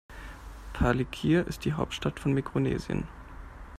[0.73, 3.07] Palikir ist die Hauptstadt von Mikronesien.